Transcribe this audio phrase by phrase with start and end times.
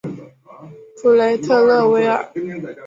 [0.95, 2.33] 普雷特勒维尔。